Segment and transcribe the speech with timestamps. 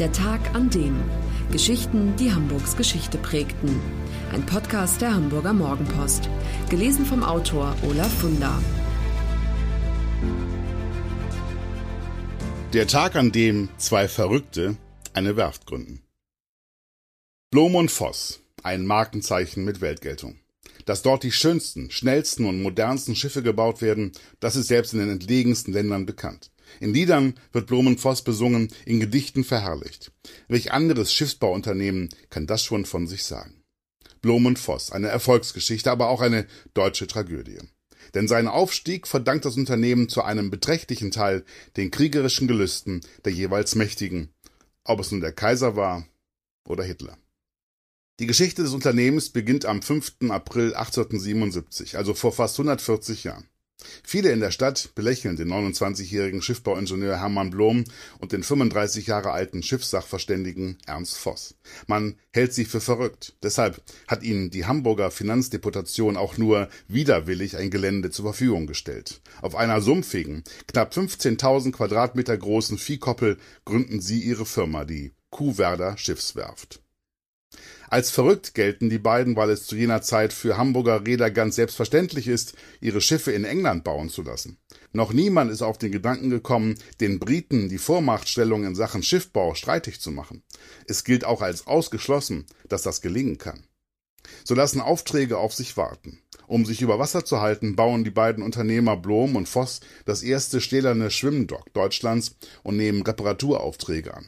[0.00, 1.00] Der Tag an dem.
[1.52, 3.80] Geschichten, die Hamburgs Geschichte prägten.
[4.32, 6.28] Ein Podcast der Hamburger Morgenpost.
[6.68, 8.60] Gelesen vom Autor Olaf Funder.
[12.72, 14.76] Der Tag, an dem zwei Verrückte
[15.12, 16.02] eine Werft gründen.
[17.52, 20.40] Blom und Voss, ein Markenzeichen mit Weltgeltung.
[20.86, 25.10] Dass dort die schönsten, schnellsten und modernsten Schiffe gebaut werden, das ist selbst in den
[25.10, 26.50] entlegensten Ländern bekannt.
[26.80, 30.12] In Liedern wird Blumenvoss besungen, in Gedichten verherrlicht.
[30.48, 33.62] Welch anderes Schiffsbauunternehmen kann das schon von sich sagen?
[34.22, 37.58] Blumenvoss, eine Erfolgsgeschichte, aber auch eine deutsche Tragödie.
[38.14, 41.44] Denn seinen Aufstieg verdankt das Unternehmen zu einem beträchtlichen Teil
[41.76, 44.30] den kriegerischen Gelüsten der jeweils Mächtigen,
[44.84, 46.06] ob es nun der Kaiser war
[46.66, 47.18] oder Hitler.
[48.20, 50.30] Die Geschichte des Unternehmens beginnt am 5.
[50.30, 53.48] April 1877, also vor fast 140 Jahren.
[54.02, 57.84] Viele in der Stadt belächeln den 29-jährigen Schiffbauingenieur Hermann Blom
[58.18, 61.54] und den 35 Jahre alten Schiffssachverständigen Ernst Voss.
[61.86, 63.34] Man hält sie für verrückt.
[63.42, 69.20] Deshalb hat ihnen die Hamburger Finanzdeputation auch nur widerwillig ein Gelände zur Verfügung gestellt.
[69.42, 76.83] Auf einer sumpfigen, knapp 15.000 Quadratmeter großen Viehkoppel gründen sie ihre Firma, die Kuhwerder Schiffswerft.
[77.88, 82.28] Als verrückt gelten die beiden, weil es zu jener Zeit für Hamburger Räder ganz selbstverständlich
[82.28, 84.58] ist, ihre Schiffe in England bauen zu lassen.
[84.92, 90.00] Noch niemand ist auf den Gedanken gekommen, den Briten die Vormachtstellung in Sachen Schiffbau streitig
[90.00, 90.42] zu machen.
[90.86, 93.64] Es gilt auch als ausgeschlossen, dass das gelingen kann.
[94.42, 96.18] So lassen Aufträge auf sich warten.
[96.46, 100.60] Um sich über Wasser zu halten, bauen die beiden Unternehmer Blom und Voss das erste
[100.60, 104.26] stählerne Schwimmdock Deutschlands und nehmen Reparaturaufträge an.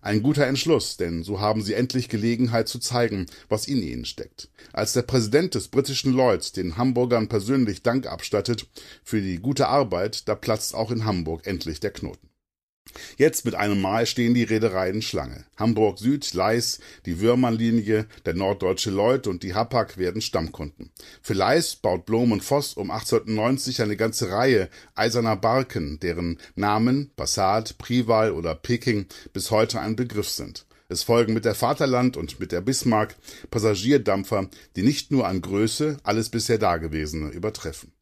[0.00, 4.48] Ein guter Entschluss, denn so haben sie endlich Gelegenheit zu zeigen, was in ihnen steckt.
[4.72, 8.68] Als der Präsident des britischen Lloyds den Hamburgern persönlich Dank abstattet
[9.02, 12.28] für die gute Arbeit, da platzt auch in Hamburg endlich der Knoten.
[13.16, 15.44] Jetzt mit einem Mal stehen die Reedereien Schlange.
[15.56, 20.90] Hamburg Süd, Leis, die Würmannlinie, der Norddeutsche Lloyd und die Hapag werden Stammkunden.
[21.22, 27.10] Für Leis baut Blom und Voss um 1890 eine ganze Reihe eiserner Barken, deren Namen
[27.16, 30.66] Passat, Prival oder Peking bis heute ein Begriff sind.
[30.88, 33.16] Es folgen mit der Vaterland und mit der Bismarck
[33.50, 37.95] Passagierdampfer, die nicht nur an Größe alles bisher Dagewesene übertreffen.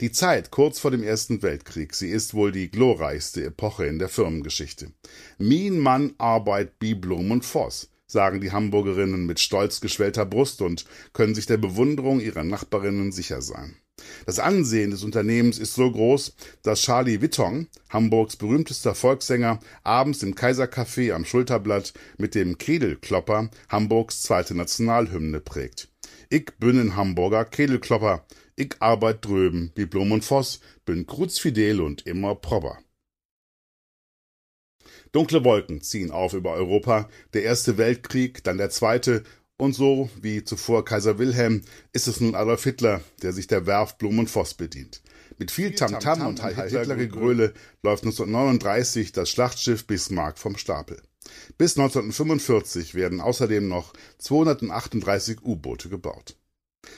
[0.00, 4.08] Die Zeit kurz vor dem Ersten Weltkrieg, sie ist wohl die glorreichste Epoche in der
[4.08, 4.92] Firmengeschichte.
[5.36, 10.86] Mien Mann Arbeit bi Blum und Voss, sagen die Hamburgerinnen mit stolz geschwellter Brust und
[11.12, 13.76] können sich der Bewunderung ihrer Nachbarinnen sicher sein.
[14.24, 20.34] Das Ansehen des Unternehmens ist so groß, dass Charlie Wittong, Hamburgs berühmtester Volkssänger, abends im
[20.34, 25.90] Kaisercafé am Schulterblatt mit dem Kedelklopper Hamburgs zweite Nationalhymne prägt.
[26.32, 28.24] Ich bin ein Hamburger Kedelklopper,
[28.54, 32.78] ich arbeit drüben, wie Blum und Voss, bin krutzfidel und immer proper.
[35.10, 39.24] Dunkle Wolken ziehen auf über Europa, der Erste Weltkrieg, dann der Zweite,
[39.56, 43.98] und so wie zuvor Kaiser Wilhelm ist es nun Adolf Hitler, der sich der Werft
[43.98, 45.02] Blum und Voss bedient.
[45.36, 51.02] Mit viel Tamtam -Tam und Hitlergegröle läuft 1939 das Schlachtschiff Bismarck vom Stapel.
[51.58, 56.36] Bis 1945 werden außerdem noch 238 U-Boote gebaut.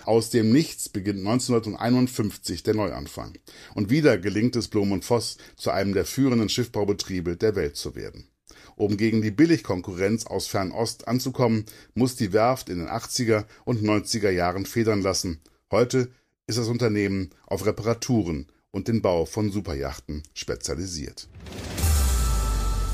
[0.04, 3.38] Aus dem Nichts beginnt 1951 der Neuanfang.
[3.74, 7.94] Und wieder gelingt es Blom und Voss, zu einem der führenden Schiffbaubetriebe der Welt zu
[7.94, 8.28] werden.
[8.76, 14.30] Um gegen die Billigkonkurrenz aus Fernost anzukommen, muss die Werft in den 80er und 90er
[14.30, 15.40] Jahren federn lassen.
[15.70, 16.10] Heute
[16.46, 21.28] ist das Unternehmen auf Reparaturen und den Bau von Superjachten spezialisiert.